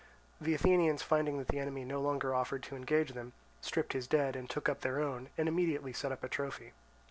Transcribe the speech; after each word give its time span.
The 0.41 0.55
Athenians, 0.55 1.03
finding 1.03 1.37
that 1.37 1.47
the 1.49 1.59
enemy 1.59 1.85
no 1.85 2.01
longer 2.01 2.33
offered 2.33 2.63
to 2.63 2.75
engage 2.75 3.13
them, 3.13 3.33
stripped 3.61 3.93
his 3.93 4.07
dead 4.07 4.35
and 4.35 4.49
took 4.49 4.67
up 4.67 4.81
their 4.81 4.99
own 4.99 5.29
and 5.37 5.47
immediately 5.47 5.93
set 5.93 6.11
up 6.11 6.23
a 6.23 6.27
trophy. 6.27 6.71